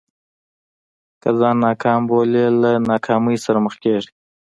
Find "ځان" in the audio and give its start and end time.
1.39-1.55